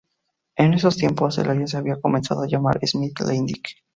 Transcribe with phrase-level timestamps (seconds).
[0.55, 3.61] En esos tiempos, el área se había comenzado a llamar Smith´s Landing.